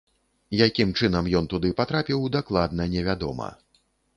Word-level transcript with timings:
Якім 0.67 0.93
чынам 0.99 1.29
ён 1.39 1.45
туды 1.53 1.71
патрапіў, 1.81 2.25
дакладна 2.39 2.89
невядома. 2.99 3.55